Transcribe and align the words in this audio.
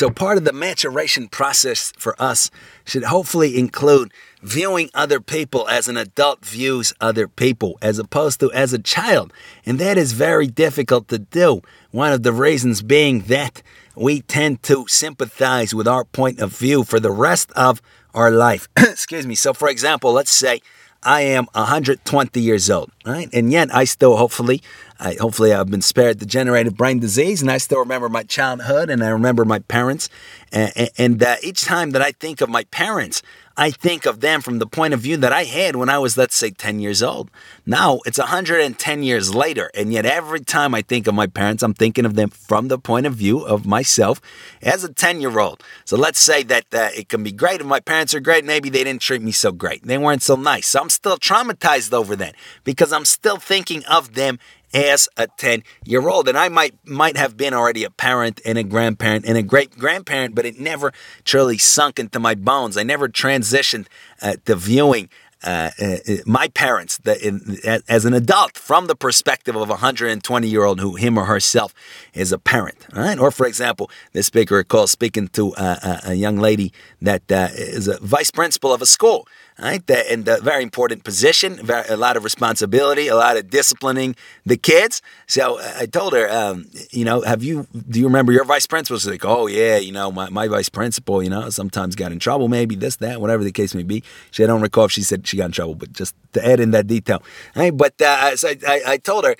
So 0.00 0.08
part 0.08 0.38
of 0.38 0.46
the 0.46 0.54
maturation 0.54 1.28
process 1.28 1.92
for 1.98 2.16
us 2.18 2.50
should 2.86 3.04
hopefully 3.04 3.58
include 3.58 4.14
viewing 4.42 4.88
other 4.94 5.20
people 5.20 5.68
as 5.68 5.88
an 5.88 5.98
adult 5.98 6.42
views 6.42 6.94
other 7.02 7.28
people 7.28 7.76
as 7.82 7.98
opposed 7.98 8.40
to 8.40 8.50
as 8.52 8.72
a 8.72 8.78
child. 8.78 9.30
And 9.66 9.78
that 9.78 9.98
is 9.98 10.14
very 10.14 10.46
difficult 10.46 11.08
to 11.08 11.18
do. 11.18 11.60
One 11.90 12.14
of 12.14 12.22
the 12.22 12.32
reasons 12.32 12.80
being 12.80 13.24
that 13.24 13.60
we 13.94 14.22
tend 14.22 14.62
to 14.62 14.86
sympathize 14.88 15.74
with 15.74 15.86
our 15.86 16.06
point 16.06 16.40
of 16.40 16.56
view 16.56 16.82
for 16.82 16.98
the 16.98 17.12
rest 17.12 17.52
of 17.52 17.82
our 18.14 18.30
life. 18.30 18.68
Excuse 18.78 19.26
me. 19.26 19.34
So, 19.34 19.52
for 19.52 19.68
example, 19.68 20.14
let's 20.14 20.30
say 20.30 20.62
I 21.02 21.22
am 21.22 21.46
120 21.52 22.40
years 22.40 22.70
old, 22.70 22.90
right? 23.06 23.28
And 23.34 23.52
yet 23.52 23.74
I 23.74 23.84
still 23.84 24.16
hopefully, 24.16 24.62
I, 25.00 25.16
hopefully 25.18 25.52
I've 25.52 25.70
been 25.70 25.82
spared 25.82 26.18
degenerative 26.18 26.76
brain 26.76 27.00
disease 27.00 27.40
and 27.40 27.50
I 27.50 27.56
still 27.58 27.78
remember 27.78 28.08
my 28.08 28.22
childhood 28.22 28.90
and 28.90 29.02
I 29.02 29.08
remember 29.08 29.44
my 29.44 29.60
parents. 29.60 30.10
And, 30.52 30.90
and 30.98 31.22
uh, 31.22 31.36
each 31.42 31.62
time 31.62 31.92
that 31.92 32.02
I 32.02 32.12
think 32.12 32.42
of 32.42 32.50
my 32.50 32.64
parents, 32.64 33.22
I 33.56 33.70
think 33.70 34.06
of 34.06 34.20
them 34.20 34.40
from 34.40 34.58
the 34.58 34.66
point 34.66 34.94
of 34.94 35.00
view 35.00 35.18
that 35.18 35.34
I 35.34 35.44
had 35.44 35.76
when 35.76 35.90
I 35.90 35.98
was, 35.98 36.16
let's 36.16 36.34
say, 36.34 36.50
10 36.50 36.80
years 36.80 37.02
old. 37.02 37.30
Now 37.66 38.00
it's 38.06 38.18
110 38.18 39.02
years 39.02 39.34
later, 39.34 39.70
and 39.74 39.92
yet 39.92 40.06
every 40.06 40.40
time 40.40 40.74
I 40.74 40.80
think 40.80 41.06
of 41.06 41.14
my 41.14 41.26
parents, 41.26 41.62
I'm 41.62 41.74
thinking 41.74 42.06
of 42.06 42.14
them 42.14 42.30
from 42.30 42.68
the 42.68 42.78
point 42.78 43.04
of 43.04 43.14
view 43.14 43.40
of 43.40 43.66
myself 43.66 44.18
as 44.62 44.82
a 44.82 44.92
10 44.92 45.20
year 45.20 45.38
old. 45.38 45.62
So 45.84 45.98
let's 45.98 46.20
say 46.20 46.42
that 46.44 46.72
uh, 46.72 46.88
it 46.96 47.10
can 47.10 47.22
be 47.22 47.32
great 47.32 47.60
if 47.60 47.66
my 47.66 47.80
parents 47.80 48.14
are 48.14 48.20
great, 48.20 48.46
maybe 48.46 48.70
they 48.70 48.84
didn't 48.84 49.02
treat 49.02 49.20
me 49.20 49.32
so 49.32 49.52
great. 49.52 49.84
They 49.86 49.98
weren't 49.98 50.22
so 50.22 50.36
nice. 50.36 50.68
So 50.68 50.80
I'm 50.80 50.88
still 50.88 51.18
traumatized 51.18 51.92
over 51.92 52.16
that 52.16 52.36
because 52.64 52.94
I'm 52.94 53.04
still 53.04 53.36
thinking 53.36 53.84
of 53.84 54.14
them 54.14 54.38
as 54.72 55.08
a 55.16 55.26
10 55.26 55.62
year 55.84 56.08
old. 56.08 56.28
And 56.28 56.38
I 56.38 56.48
might 56.48 56.74
might 56.84 57.16
have 57.16 57.36
been 57.36 57.54
already 57.54 57.84
a 57.84 57.90
parent 57.90 58.40
and 58.44 58.58
a 58.58 58.62
grandparent 58.62 59.24
and 59.26 59.36
a 59.36 59.42
great 59.42 59.78
grandparent, 59.78 60.34
but 60.34 60.46
it 60.46 60.58
never 60.58 60.92
truly 61.24 61.58
sunk 61.58 61.98
into 61.98 62.20
my 62.20 62.34
bones. 62.34 62.76
I 62.76 62.82
never 62.82 63.08
transitioned 63.08 63.86
uh, 64.22 64.34
to 64.44 64.56
viewing 64.56 65.08
uh, 65.42 65.70
uh, 65.80 65.96
my 66.26 66.48
parents 66.48 66.98
the, 66.98 67.26
in, 67.26 67.58
as 67.88 68.04
an 68.04 68.14
adult 68.14 68.56
from 68.56 68.86
the 68.86 68.96
perspective 68.96 69.56
of 69.56 69.68
a 69.68 69.80
120 69.80 70.48
year 70.48 70.64
old 70.64 70.80
who 70.80 70.96
him 70.96 71.18
or 71.18 71.24
herself 71.24 71.74
is 72.14 72.32
a 72.32 72.38
parent. 72.38 72.86
Right? 72.92 73.18
Or, 73.18 73.30
for 73.30 73.46
example, 73.46 73.90
this 74.12 74.26
speaker 74.26 74.56
recalls 74.56 74.90
speaking 74.90 75.28
to 75.28 75.54
a, 75.56 76.00
a 76.06 76.14
young 76.14 76.36
lady 76.36 76.72
that 77.00 77.30
uh, 77.30 77.48
is 77.52 77.88
a 77.88 77.98
vice 78.00 78.30
principal 78.30 78.72
of 78.72 78.82
a 78.82 78.86
school 78.86 79.26
right? 79.60 79.90
And 79.90 80.26
a 80.26 80.40
very 80.40 80.62
important 80.62 81.04
position, 81.04 81.60
a 81.68 81.96
lot 81.96 82.16
of 82.16 82.24
responsibility, 82.24 83.08
a 83.08 83.16
lot 83.16 83.36
of 83.36 83.50
disciplining 83.50 84.16
the 84.46 84.56
kids. 84.56 85.02
So 85.26 85.58
uh, 85.58 85.72
I 85.78 85.86
told 85.86 86.12
her, 86.12 86.30
um, 86.30 86.66
you 86.90 87.04
know, 87.04 87.20
have 87.22 87.42
you, 87.42 87.66
do 87.88 88.00
you 88.00 88.06
remember 88.06 88.32
your 88.32 88.44
vice 88.44 88.66
principal? 88.66 88.98
She's 88.98 89.08
like, 89.08 89.24
oh, 89.24 89.46
yeah, 89.46 89.76
you 89.76 89.92
know, 89.92 90.10
my, 90.10 90.30
my 90.30 90.48
vice 90.48 90.68
principal, 90.68 91.22
you 91.22 91.30
know, 91.30 91.50
sometimes 91.50 91.94
got 91.94 92.12
in 92.12 92.18
trouble, 92.18 92.48
maybe 92.48 92.74
this, 92.74 92.96
that, 92.96 93.20
whatever 93.20 93.44
the 93.44 93.52
case 93.52 93.74
may 93.74 93.82
be. 93.82 94.02
She, 94.30 94.44
I 94.44 94.46
don't 94.46 94.62
recall 94.62 94.86
if 94.86 94.92
she 94.92 95.02
said 95.02 95.24
she 95.30 95.36
got 95.36 95.46
in 95.46 95.52
trouble, 95.52 95.74
but 95.74 95.92
just 95.92 96.14
to 96.32 96.46
add 96.46 96.60
in 96.60 96.72
that 96.72 96.86
detail. 96.86 97.22
But 97.54 98.00
uh, 98.00 98.36
so 98.36 98.48
I, 98.66 98.82
I, 98.86 98.96
told 98.98 99.24
her, 99.24 99.36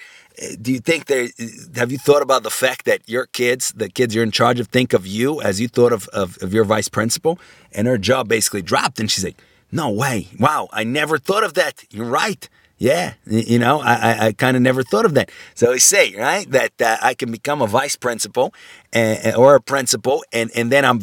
do 0.61 0.73
you 0.73 0.81
think 0.81 1.07
there 1.07 1.29
have 1.77 1.93
you 1.93 1.99
thought 1.99 2.23
about 2.23 2.43
the 2.43 2.51
fact 2.51 2.85
that 2.87 3.09
your 3.09 3.27
kids 3.27 3.73
the 3.73 3.89
kids 3.89 4.15
you're 4.15 4.25
in 4.25 4.31
charge 4.31 4.59
of 4.61 4.69
think 4.69 4.93
of 4.93 5.07
you 5.07 5.41
as 5.43 5.61
you 5.61 5.69
thought 5.69 5.93
of, 5.93 6.09
of, 6.09 6.39
of 6.43 6.55
your 6.55 6.65
vice 6.65 6.89
principal 6.89 7.39
and 7.73 7.87
her 7.87 7.99
job 7.99 8.29
basically 8.29 8.63
dropped 8.63 9.01
and 9.01 9.11
she's 9.11 9.25
like 9.25 9.37
no 9.73 9.91
way. 9.91 10.29
Wow. 10.39 10.69
I 10.73 10.85
never 10.85 11.19
thought 11.19 11.45
of 11.45 11.55
that. 11.55 11.85
You're 11.91 12.07
right. 12.07 12.49
Yeah, 12.79 13.13
you 13.27 13.59
know, 13.59 13.81
I, 13.83 13.93
I, 13.93 14.27
I 14.29 14.33
kind 14.33 14.57
of 14.57 14.63
never 14.63 14.83
thought 14.83 15.05
of 15.05 15.13
that. 15.13 15.31
So 15.55 15.71
I 15.71 15.77
say, 15.77 16.15
right, 16.17 16.51
that 16.51 16.81
uh, 16.81 16.97
I 17.03 17.13
can 17.13 17.31
become 17.31 17.61
a 17.61 17.67
vice 17.67 17.95
principal 17.95 18.55
and, 18.93 19.37
or 19.37 19.55
a 19.55 19.61
principal, 19.61 20.25
and, 20.33 20.51
and 20.55 20.73
then 20.73 20.85
I'm 20.85 21.01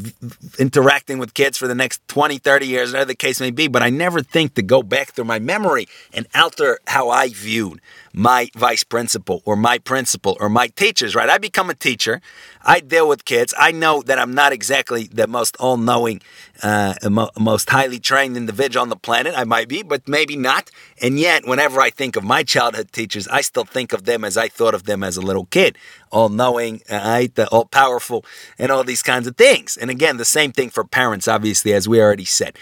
interacting 0.60 1.20
with 1.20 1.34
kids 1.34 1.58
for 1.58 1.68
the 1.68 1.76
next 1.76 2.06
20, 2.08 2.38
30 2.38 2.68
years, 2.68 2.92
whatever 2.92 3.08
the 3.08 3.16
case 3.16 3.40
may 3.40 3.52
be. 3.52 3.68
But 3.68 3.82
I 3.82 3.90
never 3.90 4.22
think 4.22 4.56
to 4.56 4.62
go 4.62 4.84
back 4.84 5.14
through 5.14 5.26
my 5.26 5.40
memory 5.40 5.88
and 6.14 6.28
alter 6.36 6.80
how 6.88 7.10
I 7.10 7.30
viewed 7.30 7.80
my 8.14 8.50
vice 8.56 8.84
principal 8.84 9.44
or 9.46 9.56
my 9.56 9.78
principal 9.78 10.36
or 10.40 10.50
my 10.50 10.68
teachers, 10.68 11.14
right? 11.16 11.30
I 11.30 11.38
become 11.38 11.70
a 11.70 11.76
teacher. 11.76 12.20
I 12.64 12.80
deal 12.80 13.08
with 13.08 13.26
kids. 13.26 13.54
I 13.58 13.72
know 13.72 14.02
that 14.02 14.18
I'm 14.18 14.34
not 14.34 14.52
exactly 14.52 15.04
the 15.04 15.28
most 15.28 15.56
all 15.58 15.78
knowing, 15.78 16.22
uh, 16.64 16.96
most 17.40 17.70
highly 17.70 18.00
trained 18.00 18.36
individual 18.36 18.82
on 18.82 18.90
the 18.90 18.96
planet. 18.96 19.36
I 19.38 19.44
might 19.44 19.68
be, 19.70 19.84
but 19.84 20.08
maybe 20.08 20.36
not. 20.36 20.72
And 21.00 21.20
yet, 21.20 21.48
whenever 21.48 21.80
I 21.80 21.92
think 21.92 22.16
of 22.16 22.24
my 22.24 22.44
childhood 22.44 22.92
teachers, 22.92 23.28
I 23.28 23.42
still 23.42 23.66
think 23.66 23.94
of 23.94 24.06
them 24.06 24.26
as 24.26 24.36
I 24.36 24.48
thought 24.48 24.74
of 24.74 24.84
them 24.84 25.04
as 25.04 25.16
a 25.16 25.22
little 25.22 25.46
kid 25.46 25.78
all 26.12 26.30
knowing, 26.30 26.82
right? 26.90 27.24
Eh, 27.24 27.28
the 27.34 27.48
all 27.50 27.66
powerful, 27.66 28.26
and 28.58 28.72
all 28.72 28.84
these 28.84 29.04
kinds 29.04 29.28
of 29.28 29.36
things. 29.36 29.78
And 29.78 29.90
again, 29.90 30.18
the 30.18 30.26
same 30.26 30.52
thing 30.52 30.70
for 30.70 30.84
parents, 30.84 31.28
obviously, 31.28 31.74
as 31.74 31.88
we 31.88 32.02
already 32.02 32.26
said. 32.26 32.58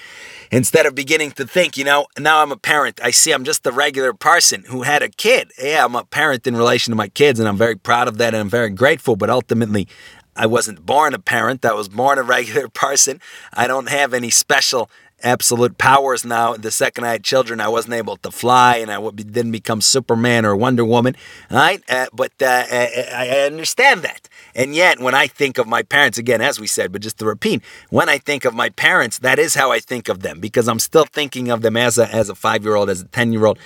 Instead 0.51 0.85
of 0.85 0.95
beginning 0.95 1.31
to 1.31 1.45
think, 1.45 1.77
you 1.77 1.83
know, 1.83 2.05
now 2.19 2.41
I'm 2.41 2.51
a 2.51 2.57
parent, 2.57 2.99
I 3.03 3.11
see 3.11 3.31
I'm 3.31 3.43
just 3.43 3.65
a 3.65 3.71
regular 3.71 4.13
person 4.13 4.63
who 4.67 4.83
had 4.83 5.01
a 5.01 5.09
kid. 5.09 5.51
Yeah, 5.61 5.85
I'm 5.85 5.95
a 5.95 6.05
parent 6.05 6.45
in 6.47 6.55
relation 6.55 6.91
to 6.91 6.95
my 6.95 7.07
kids, 7.07 7.39
and 7.39 7.49
I'm 7.49 7.57
very 7.57 7.75
proud 7.75 8.07
of 8.07 8.17
that, 8.17 8.33
and 8.33 8.41
I'm 8.41 8.49
very 8.49 8.69
grateful. 8.69 9.15
But 9.15 9.29
ultimately, 9.29 9.87
I 10.35 10.47
wasn't 10.47 10.85
born 10.85 11.13
a 11.13 11.19
parent. 11.19 11.63
I 11.63 11.73
was 11.73 11.87
born 11.87 12.17
a 12.17 12.23
regular 12.35 12.67
person. 12.67 13.21
I 13.53 13.67
don't 13.67 13.89
have 13.89 14.13
any 14.13 14.29
special 14.29 14.89
absolute 15.23 15.77
powers 15.77 16.25
now. 16.25 16.55
The 16.55 16.71
second 16.71 17.05
I 17.05 17.11
had 17.13 17.23
children, 17.23 17.59
I 17.59 17.67
wasn't 17.67 17.95
able 17.95 18.17
to 18.17 18.31
fly 18.31 18.77
and 18.77 18.91
I 18.91 19.09
didn't 19.11 19.51
become 19.51 19.81
Superman 19.81 20.45
or 20.45 20.55
Wonder 20.55 20.85
Woman. 20.85 21.15
Right? 21.49 21.83
Uh, 21.89 22.07
but 22.13 22.31
uh, 22.41 22.65
I 22.69 23.45
understand 23.45 24.03
that. 24.03 24.29
And 24.53 24.73
yet, 24.75 24.99
when 24.99 25.13
I 25.13 25.27
think 25.27 25.57
of 25.57 25.67
my 25.67 25.83
parents, 25.83 26.17
again, 26.17 26.41
as 26.41 26.59
we 26.59 26.67
said, 26.67 26.91
but 26.91 27.01
just 27.01 27.17
to 27.19 27.25
repeat, 27.25 27.61
when 27.89 28.07
I 28.07 28.17
think 28.17 28.45
of 28.45 28.53
my 28.53 28.69
parents, 28.69 29.19
that 29.19 29.39
is 29.39 29.55
how 29.55 29.71
I 29.71 29.79
think 29.79 30.07
of 30.07 30.21
them 30.21 30.39
because 30.39 30.67
I'm 30.67 30.79
still 30.79 31.05
thinking 31.05 31.49
of 31.49 31.61
them 31.61 31.75
as 31.75 31.97
a, 31.97 32.13
as 32.13 32.29
a 32.29 32.35
five 32.35 32.63
year 32.63 32.75
old, 32.75 32.89
as 32.89 33.01
a 33.01 33.05
10 33.05 33.33
year 33.33 33.45
old 33.45 33.59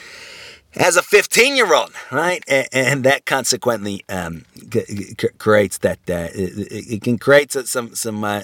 as 0.76 0.96
a 0.96 1.02
15 1.02 1.56
year 1.56 1.74
old, 1.74 1.92
right? 2.12 2.44
And, 2.48 2.68
and, 2.72 3.04
that 3.04 3.26
consequently 3.26 4.04
um, 4.08 4.46
c- 4.72 5.16
creates 5.38 5.80
that 5.80 6.00
uh, 6.10 6.30
it, 6.34 6.94
it, 6.94 7.02
can 7.02 7.18
create 7.18 7.52
some 7.52 7.96
some 7.96 8.24
uh, 8.24 8.42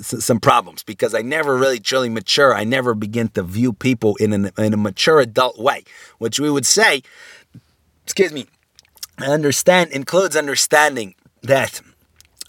some 0.00 0.40
problems 0.40 0.82
because 0.82 1.14
I 1.14 1.22
never 1.22 1.56
really 1.56 1.80
truly 1.80 2.08
mature. 2.08 2.54
I 2.54 2.64
never 2.64 2.94
begin 2.94 3.28
to 3.30 3.42
view 3.42 3.72
people 3.72 4.16
in, 4.16 4.32
an, 4.32 4.50
in 4.56 4.72
a 4.72 4.76
mature 4.76 5.20
adult 5.20 5.58
way, 5.58 5.84
which 6.18 6.38
we 6.38 6.50
would 6.50 6.66
say, 6.66 7.02
excuse 8.04 8.32
me, 8.32 8.46
understand 9.18 9.90
includes 9.90 10.36
understanding 10.36 11.14
that 11.42 11.80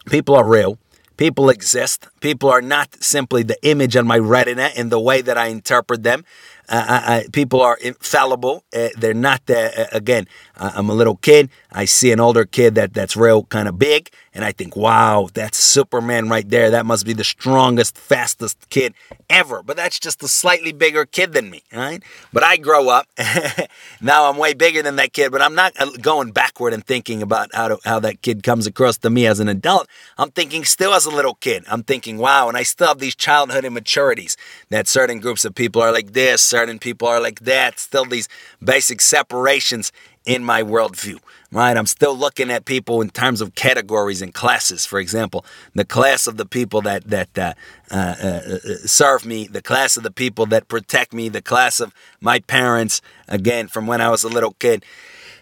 people 0.05 0.35
are 0.35 0.47
real. 0.47 0.77
People 1.17 1.49
exist. 1.49 2.07
People 2.21 2.49
are 2.49 2.61
not 2.61 3.03
simply 3.03 3.43
the 3.43 3.57
image 3.61 3.97
on 3.97 4.07
my 4.07 4.17
retina 4.17 4.69
in 4.73 4.87
the 4.87 4.99
way 4.99 5.21
that 5.21 5.37
I 5.37 5.47
interpret 5.47 6.03
them. 6.03 6.23
Uh, 6.69 6.85
I, 6.87 7.15
I, 7.15 7.25
people 7.31 7.61
are 7.61 7.77
infallible. 7.77 8.63
Uh, 8.75 8.89
they're 8.97 9.13
not, 9.13 9.41
uh, 9.49 9.69
again, 9.91 10.27
I'm 10.55 10.89
a 10.89 10.93
little 10.93 11.15
kid. 11.15 11.49
I 11.71 11.85
see 11.85 12.11
an 12.11 12.19
older 12.19 12.45
kid 12.45 12.75
that, 12.75 12.93
that's 12.93 13.15
real 13.15 13.43
kind 13.43 13.67
of 13.67 13.79
big, 13.79 14.09
and 14.33 14.45
I 14.45 14.51
think, 14.51 14.75
wow, 14.75 15.27
that's 15.33 15.57
Superman 15.57 16.29
right 16.29 16.47
there. 16.47 16.69
That 16.71 16.85
must 16.85 17.05
be 17.05 17.13
the 17.13 17.23
strongest, 17.23 17.97
fastest 17.97 18.69
kid 18.69 18.93
ever. 19.29 19.63
But 19.63 19.75
that's 19.75 19.99
just 19.99 20.23
a 20.23 20.27
slightly 20.27 20.71
bigger 20.71 21.05
kid 21.05 21.33
than 21.33 21.49
me, 21.49 21.63
right? 21.73 22.01
But 22.31 22.43
I 22.43 22.57
grow 22.57 22.89
up. 22.89 23.07
now 24.01 24.29
I'm 24.29 24.37
way 24.37 24.53
bigger 24.53 24.81
than 24.81 24.95
that 24.97 25.13
kid, 25.13 25.31
but 25.31 25.41
I'm 25.41 25.55
not 25.55 25.73
uh, 25.79 25.91
going 26.01 26.31
backward 26.31 26.73
and 26.73 26.85
thinking 26.85 27.21
about 27.21 27.49
how, 27.53 27.69
to, 27.69 27.77
how 27.83 27.99
that 27.99 28.21
kid 28.21 28.43
comes 28.43 28.67
across 28.67 28.97
to 28.99 29.09
me 29.09 29.25
as 29.25 29.39
an 29.39 29.49
adult. 29.49 29.87
I'm 30.17 30.31
thinking 30.31 30.63
still 30.63 30.93
as 30.93 31.05
a 31.05 31.11
little 31.11 31.35
kid. 31.35 31.63
I'm 31.67 31.83
thinking, 31.83 32.17
wow, 32.17 32.47
and 32.47 32.57
I 32.57 32.63
still 32.63 32.87
have 32.87 32.99
these 32.99 33.15
childhood 33.15 33.65
immaturities 33.65 34.37
that 34.69 34.87
certain 34.87 35.19
groups 35.19 35.43
of 35.43 35.55
people 35.55 35.81
are 35.81 35.91
like 35.91 36.13
this, 36.13 36.41
certain 36.59 36.79
people 36.79 37.07
are 37.07 37.21
like 37.21 37.39
that, 37.41 37.79
still 37.79 38.05
these 38.05 38.27
basic 38.61 38.99
separations 38.99 39.93
in 40.25 40.43
my 40.43 40.61
worldview, 40.61 41.17
right? 41.53 41.77
I'm 41.77 41.85
still 41.85 42.15
looking 42.15 42.51
at 42.51 42.65
people 42.65 43.01
in 43.01 43.09
terms 43.09 43.39
of 43.39 43.55
categories 43.55 44.21
and 44.21 44.33
classes. 44.33 44.85
For 44.85 44.99
example, 44.99 45.45
the 45.73 45.85
class 45.85 46.27
of 46.27 46.35
the 46.35 46.45
people 46.45 46.81
that 46.81 47.05
that 47.05 47.29
uh, 47.37 47.53
uh, 47.89 47.95
uh, 47.95 48.57
serve 48.85 49.25
me, 49.25 49.47
the 49.47 49.61
class 49.61 49.95
of 49.95 50.03
the 50.03 50.11
people 50.11 50.45
that 50.47 50.67
protect 50.67 51.13
me, 51.13 51.29
the 51.29 51.41
class 51.41 51.79
of 51.79 51.93
my 52.19 52.39
parents. 52.39 53.01
Again, 53.29 53.69
from 53.69 53.87
when 53.87 54.01
I 54.01 54.09
was 54.09 54.23
a 54.23 54.29
little 54.29 54.55
kid. 54.59 54.83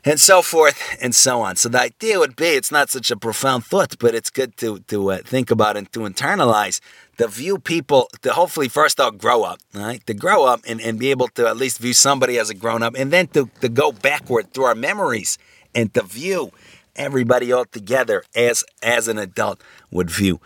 And 0.07 0.21
so 0.21 0.41
forth 0.41 0.95
and 1.01 1.13
so 1.13 1.41
on. 1.41 1.57
So 1.57 1.67
the 1.67 1.81
idea 1.81 2.17
would 2.17 2.37
be 2.37 2.45
it's 2.45 2.71
not 2.71 2.89
such 2.89 3.11
a 3.11 3.17
profound 3.17 3.65
thought, 3.65 3.99
but 3.99 4.15
it's 4.15 4.29
good 4.29 4.55
to, 4.55 4.79
to 4.87 5.11
uh, 5.11 5.17
think 5.17 5.51
about 5.51 5.75
and 5.75 5.91
to 5.91 5.99
internalize 5.99 6.79
to 7.17 7.27
view 7.27 7.57
people 7.57 8.07
to 8.21 8.31
hopefully 8.31 8.69
first 8.69 9.01
off 9.01 9.17
grow 9.17 9.43
up, 9.43 9.59
right? 9.73 10.05
To 10.07 10.13
grow 10.13 10.45
up 10.45 10.61
and, 10.65 10.79
and 10.79 10.97
be 10.97 11.11
able 11.11 11.27
to 11.29 11.45
at 11.45 11.57
least 11.57 11.79
view 11.79 11.91
somebody 11.91 12.39
as 12.39 12.49
a 12.49 12.53
grown 12.53 12.83
up 12.83 12.95
and 12.95 13.11
then 13.11 13.27
to, 13.35 13.49
to 13.59 13.67
go 13.67 13.91
backward 13.91 14.53
through 14.53 14.63
our 14.63 14.75
memories 14.75 15.37
and 15.75 15.93
to 15.93 16.03
view 16.03 16.51
everybody 16.95 17.51
all 17.51 17.65
together 17.65 18.23
as 18.33 18.63
as 18.81 19.09
an 19.09 19.17
adult 19.17 19.61
would 19.91 20.09
view 20.09 20.39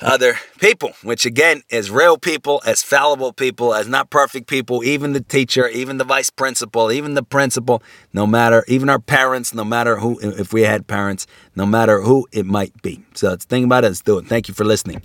other 0.00 0.36
people, 0.60 0.92
which 1.02 1.26
again 1.26 1.62
is 1.70 1.90
real 1.90 2.18
people, 2.18 2.62
as 2.64 2.82
fallible 2.82 3.32
people, 3.32 3.74
as 3.74 3.88
not 3.88 4.10
perfect 4.10 4.46
people, 4.46 4.84
even 4.84 5.12
the 5.12 5.20
teacher, 5.20 5.68
even 5.68 5.98
the 5.98 6.04
vice 6.04 6.30
principal, 6.30 6.90
even 6.92 7.14
the 7.14 7.22
principal, 7.22 7.82
no 8.12 8.26
matter, 8.26 8.64
even 8.68 8.88
our 8.88 8.98
parents, 8.98 9.52
no 9.54 9.64
matter 9.64 9.98
who, 9.98 10.18
if 10.20 10.52
we 10.52 10.62
had 10.62 10.86
parents, 10.86 11.26
no 11.56 11.66
matter 11.66 12.02
who 12.02 12.26
it 12.32 12.46
might 12.46 12.80
be. 12.82 13.04
So 13.14 13.34
think 13.36 13.64
about 13.64 13.84
it, 13.84 13.88
let's 13.88 14.02
do 14.02 14.18
it. 14.18 14.26
Thank 14.26 14.48
you 14.48 14.54
for 14.54 14.64
listening. 14.64 15.02